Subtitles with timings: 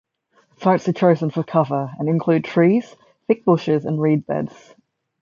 [0.63, 2.95] Sites are chosen for cover and include trees,
[3.27, 4.73] thick bushes and reed beds.